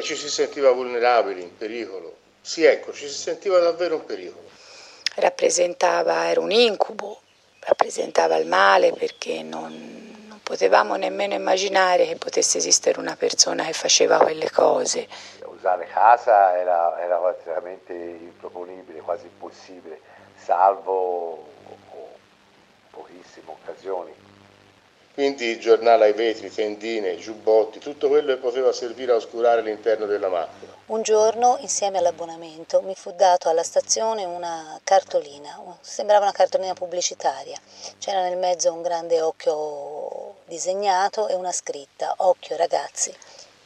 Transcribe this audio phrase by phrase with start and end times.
[0.00, 2.16] Beh, ci si sentiva vulnerabili, in pericolo.
[2.40, 4.48] Sì, ecco, ci si sentiva davvero in pericolo.
[5.16, 7.20] Rappresentava, era un incubo,
[7.60, 13.74] rappresentava il male perché non, non potevamo nemmeno immaginare che potesse esistere una persona che
[13.74, 15.06] faceva quelle cose.
[15.44, 20.00] Usare casa era, era praticamente improponibile, quasi impossibile,
[20.34, 21.44] salvo
[22.90, 24.14] pochissime occasioni
[25.14, 30.28] quindi giornale ai vetri, tendine, giubbotti, tutto quello che poteva servire a oscurare l'interno della
[30.28, 30.72] macchina.
[30.86, 37.58] Un giorno, insieme all'abbonamento, mi fu dato alla stazione una cartolina, sembrava una cartolina pubblicitaria.
[37.98, 43.14] C'era nel mezzo un grande occhio disegnato e una scritta, occhio ragazzi.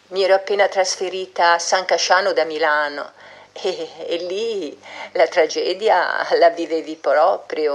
[0.09, 3.13] Mi ero appena trasferita a San Casciano da Milano
[3.55, 4.79] e, e, lì
[5.13, 7.75] la tragedia la vivevi proprio,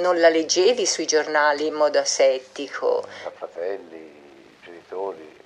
[0.00, 3.04] non la leggevi sui giornali in modo asettico.
[3.26, 5.40] I fratelli, i genitori,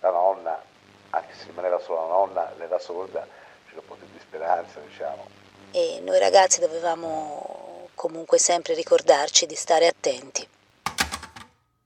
[0.00, 0.62] la nonna,
[1.10, 3.26] anche se rimaneva solo la nonna, nella sorda
[3.66, 5.26] c'era un po' più di speranza, diciamo.
[5.72, 10.46] E noi ragazzi dovevamo comunque sempre ricordarci di stare attenti.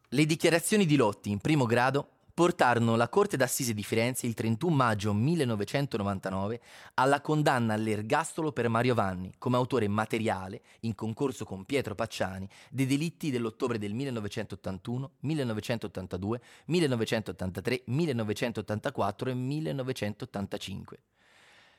[0.09, 4.75] Le dichiarazioni di Lotti in primo grado portarono la Corte d'Assise di Firenze il 31
[4.75, 6.61] maggio 1999
[6.95, 12.87] alla condanna all'ergastolo per Mario Vanni come autore materiale, in concorso con Pietro Pacciani, dei
[12.87, 20.99] delitti dell'ottobre del 1981, 1982, 1983, 1984 e 1985.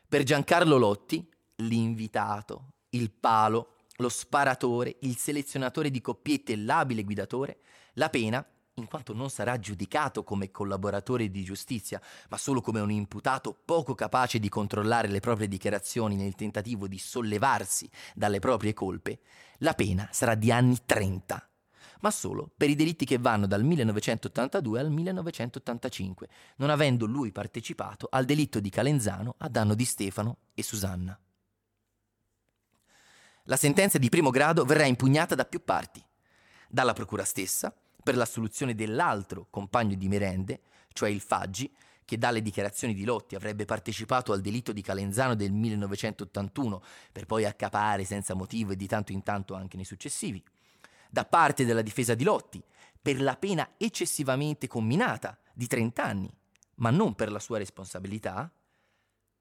[0.08, 7.60] Per Giancarlo Lotti, l'invitato, il palo, lo sparatore, il selezionatore di coppiette e l'abile guidatore,
[7.94, 8.46] la pena
[8.78, 13.96] in quanto non sarà giudicato come collaboratore di giustizia, ma solo come un imputato poco
[13.96, 19.20] capace di controllare le proprie dichiarazioni nel tentativo di sollevarsi dalle proprie colpe,
[19.60, 21.50] la pena sarà di anni 30,
[22.02, 28.10] ma solo per i delitti che vanno dal 1982 al 1985, non avendo lui partecipato
[28.12, 31.18] al delitto di Calenzano a danno di Stefano e Susanna.
[33.44, 36.04] La sentenza di primo grado verrà impugnata da più parti,
[36.68, 37.74] dalla procura stessa,
[38.06, 40.62] per la soluzione dell'altro compagno di merende,
[40.94, 41.74] cioè il Faggi,
[42.06, 47.46] che dalle dichiarazioni di Lotti avrebbe partecipato al delitto di Calenzano del 1981, per poi
[47.46, 50.44] accapare senza motivo e di tanto in tanto anche nei successivi.
[51.10, 52.64] Da parte della difesa di Lotti,
[53.02, 56.32] per la pena eccessivamente comminata di 30 anni,
[56.76, 58.54] ma non per la sua responsabilità.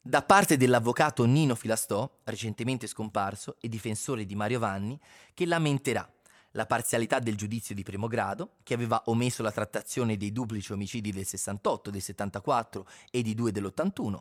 [0.00, 4.98] Da parte dell'avvocato Nino Filastò, recentemente scomparso e difensore di Mario Vanni,
[5.34, 6.10] che lamenterà
[6.54, 11.12] la parzialità del giudizio di primo grado, che aveva omesso la trattazione dei duplici omicidi
[11.12, 14.18] del 68, del 74 e di due dell'81.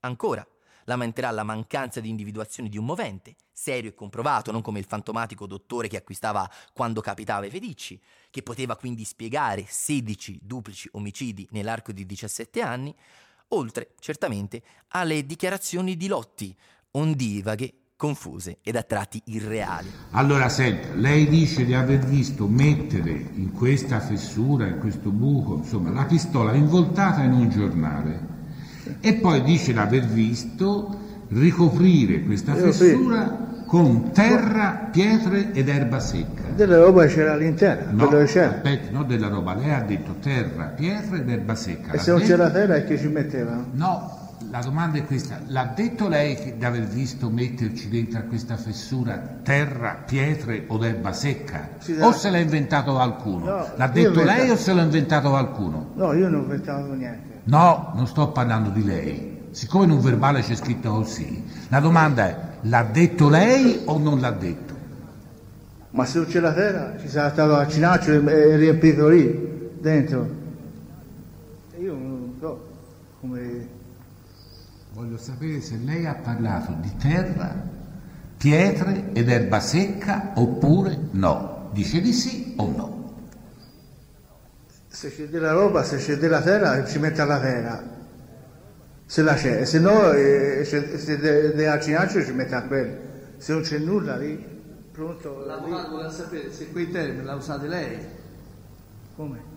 [0.00, 0.46] Ancora,
[0.84, 5.46] lamenterà la mancanza di individuazione di un movente, serio e comprovato, non come il fantomatico
[5.46, 8.00] dottore che acquistava quando capitava i feticci,
[8.30, 12.94] che poteva quindi spiegare 16 duplici omicidi nell'arco di 17 anni,
[13.48, 16.56] oltre certamente alle dichiarazioni di Lotti,
[16.92, 19.88] ondivaghe confuse ed a tratti irreali.
[20.10, 25.90] Allora, senta, lei dice di aver visto mettere in questa fessura, in questo buco, insomma,
[25.90, 28.34] la pistola involtata in un giornale
[29.00, 36.42] e poi dice di aver visto ricoprire questa fessura con terra, pietre ed erba secca.
[36.54, 38.54] Della roba c'era all'interno, no, dove c'era.
[38.54, 41.92] Aspetti, non della roba, lei ha detto terra, pietre ed erba secca.
[41.92, 43.66] E se non c'era terra che ci mettevano?
[43.72, 48.56] No, la domanda è questa, l'ha detto lei di aver visto metterci dentro a questa
[48.56, 51.70] fessura terra, pietre o erba secca?
[51.78, 53.44] Sì, o se l'ha inventato qualcuno?
[53.44, 55.90] No, l'ha detto lei o se l'ha inventato qualcuno?
[55.94, 57.40] No, io non ho inventato niente.
[57.44, 59.48] No, non sto parlando di lei.
[59.50, 64.20] Siccome in un verbale c'è scritto così, la domanda è, l'ha detto lei o non
[64.20, 64.74] l'ha detto?
[65.90, 70.28] Ma se non c'è la terra, ci sarà stato vaccinaccio e riempito lì, dentro.
[71.78, 72.68] Io non so
[73.20, 73.74] come
[74.96, 77.54] Voglio sapere se lei ha parlato di terra,
[78.38, 81.68] pietre ed erba secca oppure no.
[81.74, 83.14] Dice di sì o no.
[84.88, 87.82] Se c'è della roba, se c'è della terra, ci mette alla terra.
[89.04, 92.96] Se la c'è, se no, eh, se della cinaccia ci mette a quello.
[93.36, 94.42] Se non c'è nulla lì,
[94.92, 95.44] pronto.
[95.44, 97.98] L'avvocato vuole sapere se quei termini l'ha usati lei.
[99.14, 99.55] Come?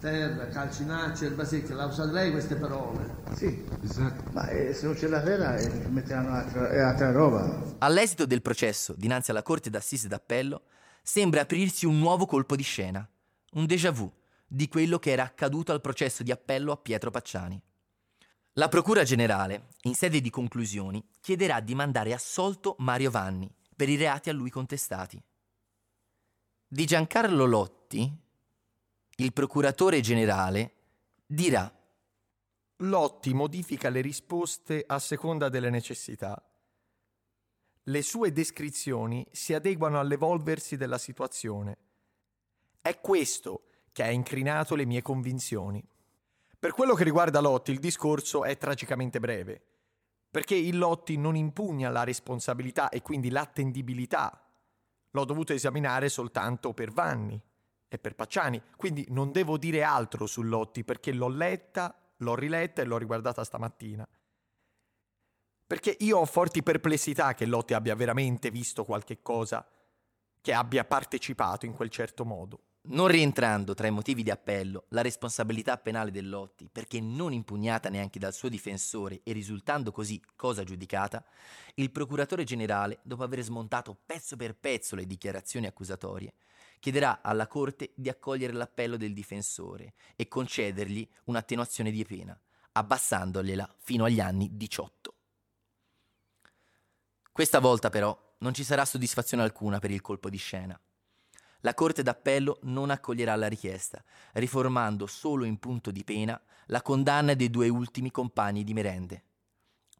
[0.00, 3.22] Terra, calcinaccio, erba secca, l'ha usato lei queste parole?
[3.34, 4.30] Sì, esatto.
[4.32, 7.76] ma eh, se non c'è la terra eh, metteranno altra, altra roba.
[7.78, 10.62] All'esito del processo dinanzi alla Corte d'Assise d'Appello
[11.02, 13.06] sembra aprirsi un nuovo colpo di scena,
[13.52, 14.10] un déjà vu
[14.46, 17.60] di quello che era accaduto al processo di appello a Pietro Pacciani.
[18.54, 23.96] La Procura Generale, in sede di conclusioni, chiederà di mandare assolto Mario Vanni per i
[23.96, 25.22] reati a lui contestati.
[26.66, 28.12] Di Giancarlo Lotti,
[29.20, 30.72] il procuratore generale
[31.26, 31.70] dirà
[32.78, 36.42] Lotti modifica le risposte a seconda delle necessità.
[37.82, 41.76] Le sue descrizioni si adeguano all'evolversi della situazione.
[42.80, 45.86] È questo che ha incrinato le mie convinzioni.
[46.58, 49.62] Per quello che riguarda Lotti, il discorso è tragicamente breve,
[50.30, 54.46] perché il Lotti non impugna la responsabilità e quindi l'attendibilità.
[55.10, 57.38] L'ho dovuto esaminare soltanto per Vanni
[57.92, 62.82] e per Pacciani, quindi non devo dire altro su Lotti perché l'ho letta l'ho riletta
[62.82, 64.06] e l'ho riguardata stamattina.
[65.66, 69.66] Perché io ho forti perplessità che Lotti abbia veramente visto qualche cosa,
[70.40, 72.62] che abbia partecipato in quel certo modo.
[72.82, 77.88] Non rientrando tra i motivi di appello la responsabilità penale del Lotti, perché non impugnata
[77.88, 81.22] neanche dal suo difensore e risultando così cosa giudicata,
[81.74, 86.32] il procuratore generale, dopo aver smontato pezzo per pezzo le dichiarazioni accusatorie,
[86.80, 92.38] chiederà alla Corte di accogliere l'appello del difensore e concedergli un'attenuazione di pena,
[92.72, 95.14] abbassandogliela fino agli anni 18.
[97.30, 100.80] Questa volta però non ci sarà soddisfazione alcuna per il colpo di scena.
[101.60, 104.02] La Corte d'Appello non accoglierà la richiesta,
[104.32, 109.24] riformando solo in punto di pena la condanna dei due ultimi compagni di merende.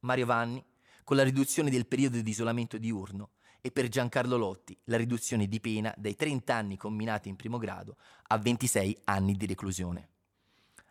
[0.00, 0.64] Mario Vanni,
[1.04, 5.60] con la riduzione del periodo di isolamento diurno, e per Giancarlo Lotti la riduzione di
[5.60, 7.96] pena dai 30 anni combinati in primo grado
[8.28, 10.08] a 26 anni di reclusione.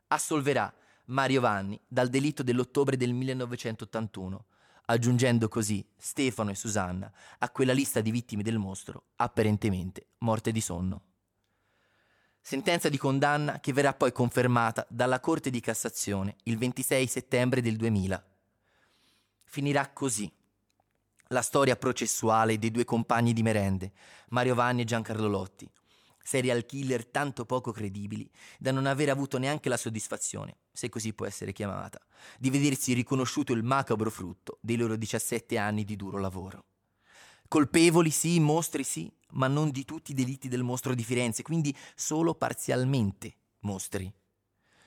[0.07, 0.73] Assolverà
[1.05, 4.45] Mario Vanni dal delitto dell'ottobre del 1981,
[4.85, 10.61] aggiungendo così Stefano e Susanna a quella lista di vittime del mostro, apparentemente morte di
[10.61, 11.03] sonno.
[12.41, 17.75] Sentenza di condanna che verrà poi confermata dalla Corte di Cassazione il 26 settembre del
[17.75, 18.25] 2000.
[19.45, 20.31] Finirà così
[21.31, 23.91] la storia processuale dei due compagni di merende,
[24.29, 25.69] Mario Vanni e Giancarlo Lotti,
[26.23, 28.27] serial killer tanto poco credibili
[28.57, 32.01] da non aver avuto neanche la soddisfazione, se così può essere chiamata,
[32.39, 36.65] di vedersi riconosciuto il macabro frutto dei loro 17 anni di duro lavoro.
[37.47, 41.75] Colpevoli sì, mostri sì, ma non di tutti i delitti del mostro di Firenze, quindi
[41.93, 44.11] solo parzialmente mostri.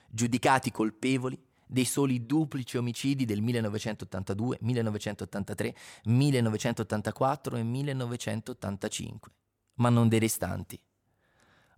[0.09, 1.41] Giudicati colpevoli
[1.73, 9.31] dei soli duplici omicidi del 1982, 1983, 1984 e 1985,
[9.77, 10.79] ma non dei restanti.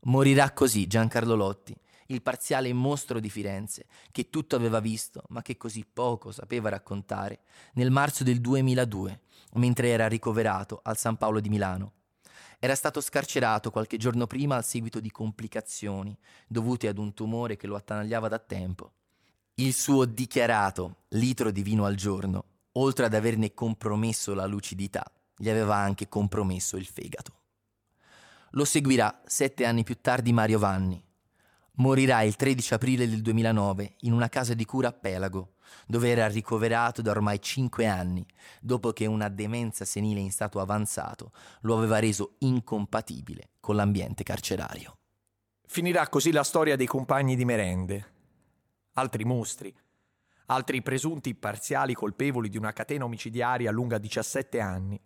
[0.02, 1.74] Morirà così Giancarlo Lotti,
[2.08, 7.44] il parziale mostro di Firenze, che tutto aveva visto, ma che così poco sapeva raccontare,
[7.76, 9.22] nel marzo del 2002,
[9.54, 11.94] mentre era ricoverato al San Paolo di Milano.
[12.60, 17.66] Era stato scarcerato qualche giorno prima al seguito di complicazioni dovute ad un tumore che
[17.66, 18.92] lo attanagliava da tempo.
[19.58, 22.44] Il suo dichiarato litro di vino al giorno,
[22.74, 27.34] oltre ad averne compromesso la lucidità, gli aveva anche compromesso il fegato.
[28.52, 31.02] Lo seguirà sette anni più tardi Mario Vanni.
[31.76, 35.54] Morirà il 13 aprile del 2009 in una casa di cura a Pelago,
[35.88, 38.26] dove era ricoverato da ormai cinque anni,
[38.60, 41.32] dopo che una demenza senile in stato avanzato
[41.62, 44.98] lo aveva reso incompatibile con l'ambiente carcerario.
[45.66, 48.15] Finirà così la storia dei compagni di merende,
[48.98, 49.76] altri mostri,
[50.48, 55.00] altri presunti parziali colpevoli di una catena omicidiaria lunga 17 anni,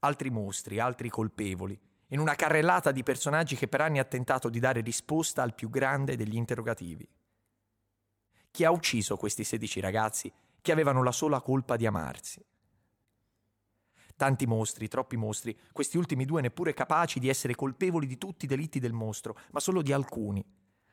[0.00, 4.58] altri mostri, altri colpevoli, in una carrellata di personaggi che per anni ha tentato di
[4.58, 7.06] dare risposta al più grande degli interrogativi.
[8.50, 12.44] Chi ha ucciso questi 16 ragazzi che avevano la sola colpa di amarsi?
[14.16, 18.48] Tanti mostri, troppi mostri, questi ultimi due neppure capaci di essere colpevoli di tutti i
[18.48, 20.44] delitti del mostro, ma solo di alcuni,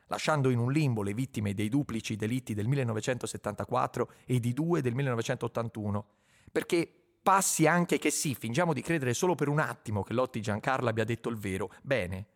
[0.10, 4.94] lasciando in un limbo le vittime dei duplici delitti del 1974 e di due del
[4.96, 6.06] 1981,
[6.52, 10.90] perché passi anche che sì, fingiamo di credere solo per un attimo che Lotti Giancarlo
[10.90, 12.28] abbia detto il vero, bene.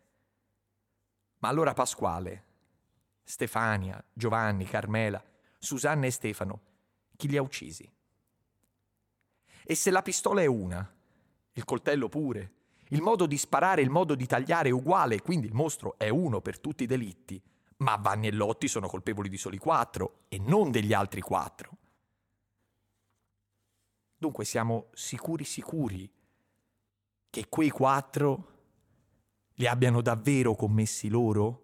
[1.38, 2.44] Ma allora Pasquale,
[3.24, 5.22] Stefania, Giovanni, Carmela,
[5.58, 6.60] Susanna e Stefano,
[7.16, 7.90] chi li ha uccisi?
[9.66, 10.94] E se la pistola è una,
[11.52, 12.52] il coltello pure,
[12.88, 16.40] il modo di sparare, il modo di tagliare è uguale, quindi il mostro è uno
[16.40, 17.42] per tutti i delitti,
[17.78, 21.76] ma Vanni e Lotti sono colpevoli di soli quattro e non degli altri quattro.
[24.16, 26.10] Dunque siamo sicuri sicuri
[27.28, 28.52] che quei quattro
[29.54, 31.62] li abbiano davvero commessi loro?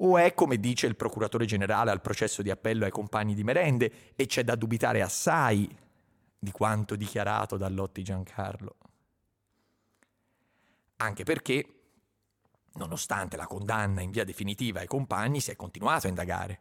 [0.00, 4.14] O è come dice il procuratore generale al processo di appello ai compagni di merende
[4.14, 5.68] e c'è da dubitare assai
[6.38, 8.76] di quanto dichiarato da Lotti Giancarlo?
[10.96, 11.77] Anche perché
[12.78, 16.60] Nonostante la condanna in via definitiva ai compagni, si è continuato a indagare.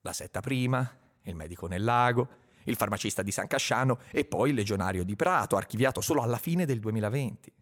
[0.00, 2.28] La setta prima, il medico nel lago,
[2.64, 6.66] il farmacista di San Casciano e poi il legionario di Prato, archiviato solo alla fine
[6.66, 7.52] del 2020.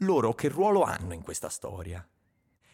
[0.00, 2.06] Loro che ruolo hanno in questa storia?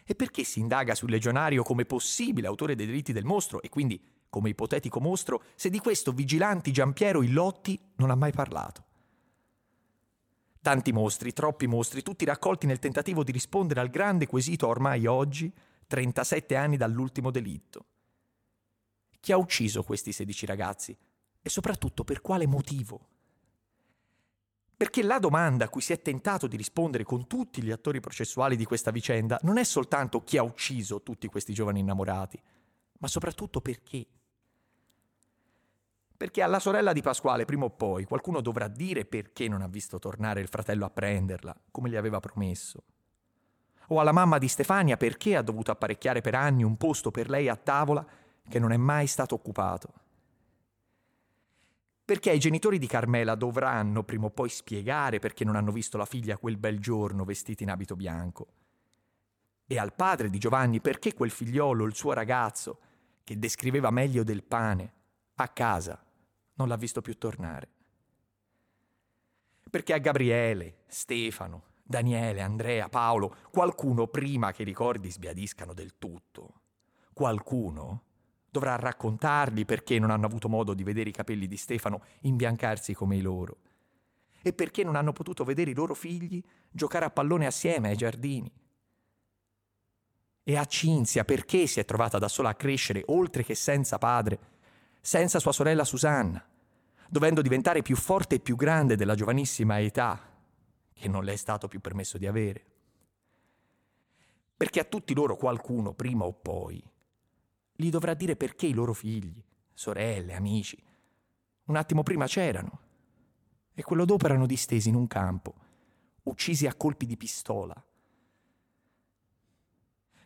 [0.05, 3.99] E perché si indaga sul legionario come possibile autore dei delitti del mostro e quindi
[4.29, 8.91] come ipotetico mostro se di questo Vigilanti Giampiero Illotti non ha mai parlato?
[10.63, 15.53] Tanti mostri, troppi mostri, tutti raccolti nel tentativo di rispondere al grande quesito ormai oggi,
[15.87, 17.85] 37 anni dall'ultimo delitto.
[19.19, 20.97] Chi ha ucciso questi 16 ragazzi?
[21.41, 23.09] E soprattutto per quale motivo?
[24.77, 28.55] Perché la domanda a cui si è tentato di rispondere con tutti gli attori processuali
[28.55, 32.41] di questa vicenda non è soltanto chi ha ucciso tutti questi giovani innamorati,
[32.99, 34.07] ma soprattutto perché.
[36.15, 39.99] Perché alla sorella di Pasquale prima o poi qualcuno dovrà dire perché non ha visto
[39.99, 42.83] tornare il fratello a prenderla, come gli aveva promesso.
[43.87, 47.49] O alla mamma di Stefania perché ha dovuto apparecchiare per anni un posto per lei
[47.49, 48.05] a tavola
[48.47, 50.01] che non è mai stato occupato
[52.05, 56.05] perché i genitori di Carmela dovranno prima o poi spiegare perché non hanno visto la
[56.05, 58.47] figlia quel bel giorno vestita in abito bianco.
[59.65, 62.79] E al padre di Giovanni perché quel figliolo, il suo ragazzo,
[63.23, 64.93] che descriveva meglio del pane,
[65.35, 66.03] a casa
[66.55, 67.69] non l'ha visto più tornare.
[69.69, 76.61] Perché a Gabriele, Stefano, Daniele, Andrea, Paolo, qualcuno prima che i ricordi sbiadiscano del tutto,
[77.11, 78.03] qualcuno
[78.49, 83.15] dovrà raccontargli perché non hanno avuto modo di vedere i capelli di Stefano imbiancarsi come
[83.15, 83.57] i loro
[84.43, 88.51] e perché non hanno potuto vedere i loro figli giocare a pallone assieme ai giardini.
[90.43, 94.52] E a Cinzia perché si è trovata da sola a crescere oltre che senza padre,
[95.05, 96.41] senza sua sorella Susanna,
[97.09, 100.17] dovendo diventare più forte e più grande della giovanissima età
[100.93, 102.65] che non le è stato più permesso di avere.
[104.55, 106.81] Perché a tutti loro qualcuno, prima o poi,
[107.75, 109.43] gli dovrà dire perché i loro figli,
[109.73, 110.81] sorelle, amici,
[111.65, 112.79] un attimo prima c'erano
[113.73, 115.53] e quello dopo erano distesi in un campo,
[116.23, 117.75] uccisi a colpi di pistola.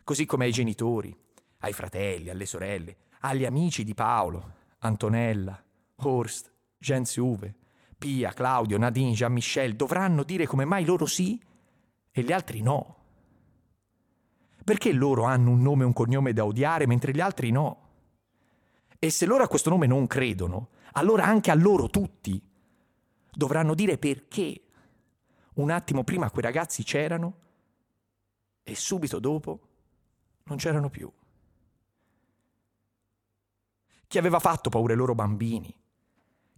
[0.04, 1.14] Così come ai genitori,
[1.58, 5.62] ai fratelli, alle sorelle, agli amici di Paolo, Antonella,
[5.96, 7.54] Horst, Jens Uwe,
[7.98, 11.40] Pia, Claudio, Nadine, Jean-Michel dovranno dire come mai loro sì
[12.10, 12.96] e gli altri no.
[14.62, 17.86] Perché loro hanno un nome e un cognome da odiare mentre gli altri no?
[18.98, 22.40] E se loro a questo nome non credono, allora anche a loro tutti
[23.30, 24.62] dovranno dire perché
[25.54, 27.34] un attimo prima quei ragazzi c'erano
[28.62, 29.60] e subito dopo
[30.44, 31.10] non c'erano più.
[34.08, 35.72] Chi aveva fatto paura ai loro bambini?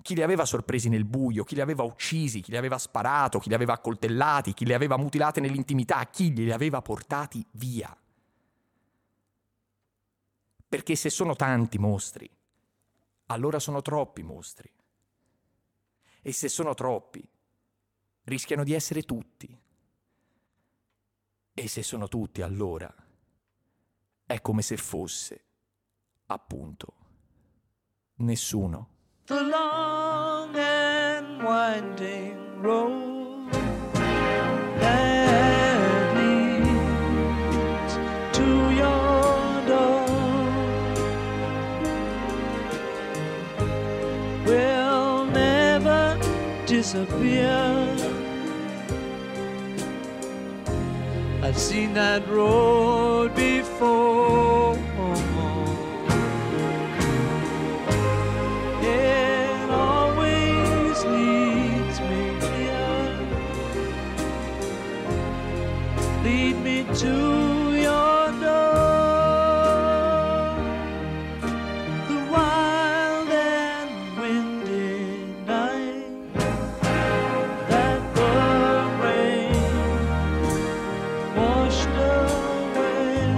[0.02, 1.42] Chi li aveva sorpresi nel buio?
[1.42, 2.40] Chi li aveva uccisi?
[2.40, 3.40] Chi li aveva sparato?
[3.40, 4.54] Chi li aveva accoltellati?
[4.54, 6.06] Chi li aveva mutilati nell'intimità?
[6.06, 7.94] Chi li aveva portati via?
[10.68, 12.30] Perché se sono tanti mostri,
[13.26, 14.72] allora sono troppi mostri.
[16.22, 17.28] E se sono troppi,
[18.24, 19.60] rischiano di essere tutti.
[21.52, 22.94] E se sono tutti, allora
[24.24, 25.44] è come se fosse,
[26.26, 26.99] appunto,
[28.20, 28.86] nessuno.
[29.26, 33.52] The long and winding road
[34.80, 37.94] that leads
[38.36, 38.48] to
[38.82, 40.06] your door
[44.44, 46.18] will never
[46.66, 47.96] disappear.
[51.42, 54.76] I've seen that road before.
[67.00, 68.84] To your door.
[72.08, 76.04] The wild and windy night
[77.70, 78.32] that the
[79.00, 80.04] rain
[81.36, 83.32] washed away.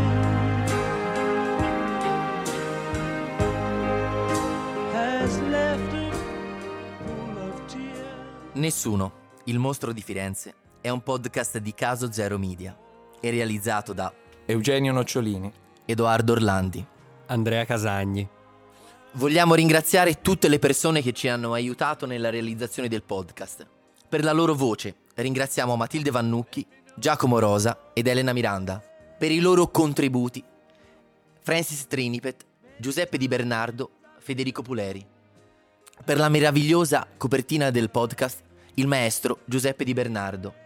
[4.92, 6.10] Has left a
[7.04, 8.54] pool of tears.
[8.54, 9.12] Nessuno,
[9.44, 12.81] il mostro di Firenze, è un podcast di Caso Zero Media
[13.22, 14.12] e realizzato da
[14.44, 15.50] Eugenio Nocciolini,
[15.84, 16.84] Edoardo Orlandi.
[17.26, 18.28] Andrea Casagni.
[19.12, 23.66] Vogliamo ringraziare tutte le persone che ci hanno aiutato nella realizzazione del podcast.
[24.08, 28.82] Per la loro voce ringraziamo Matilde Vannucchi, Giacomo Rosa ed Elena Miranda.
[29.16, 30.42] Per i loro contributi
[31.40, 32.44] Francis Trinipet,
[32.76, 35.06] Giuseppe Di Bernardo, Federico Puleri.
[36.04, 38.42] Per la meravigliosa copertina del podcast
[38.74, 40.61] il maestro Giuseppe Di Bernardo.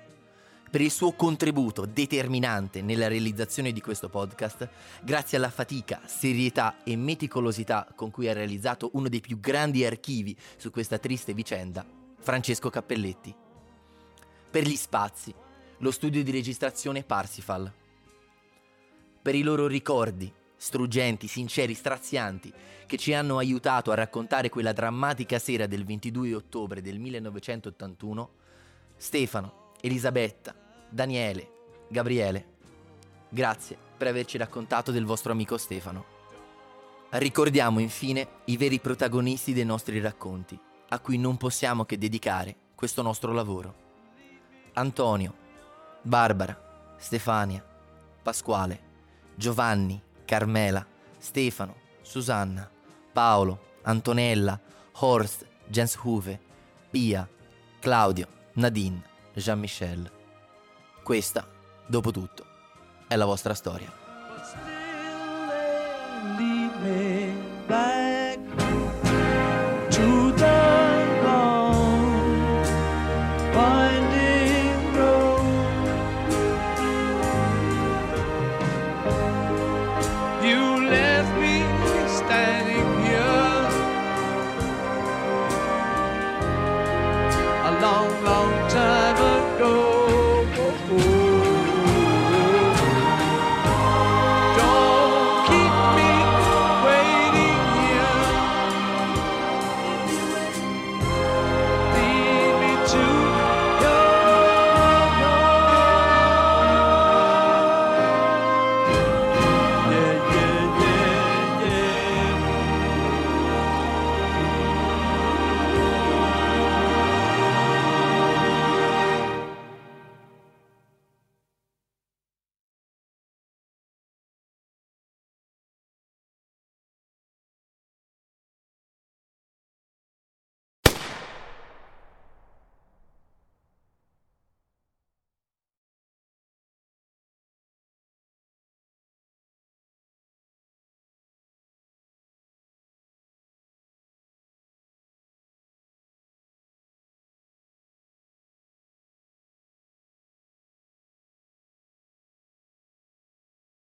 [0.76, 4.68] Per il suo contributo determinante nella realizzazione di questo podcast,
[5.02, 10.36] grazie alla fatica, serietà e meticolosità con cui ha realizzato uno dei più grandi archivi
[10.58, 11.82] su questa triste vicenda,
[12.20, 13.34] Francesco Cappelletti.
[14.50, 15.34] Per gli spazi,
[15.78, 17.72] lo studio di registrazione Parsifal.
[19.22, 22.52] per i loro ricordi, struggenti, sinceri, strazianti,
[22.84, 28.30] che ci hanno aiutato a raccontare quella drammatica sera del 22 ottobre del 1981,
[28.98, 31.50] Stefano, Elisabetta, Daniele,
[31.88, 32.54] Gabriele,
[33.28, 36.14] grazie per averci raccontato del vostro amico Stefano.
[37.10, 43.02] Ricordiamo infine i veri protagonisti dei nostri racconti, a cui non possiamo che dedicare questo
[43.02, 43.84] nostro lavoro.
[44.74, 45.34] Antonio,
[46.02, 47.64] Barbara, Stefania,
[48.22, 48.80] Pasquale,
[49.34, 50.86] Giovanni, Carmela,
[51.18, 52.70] Stefano, Susanna,
[53.12, 54.60] Paolo, Antonella,
[54.92, 56.40] Horst, Jens Huve,
[56.90, 57.28] Pia,
[57.80, 59.02] Claudio, Nadine,
[59.32, 60.15] Jean-Michel.
[61.06, 61.46] Questa,
[61.86, 62.44] dopo tutto,
[63.06, 64.05] è la vostra storia.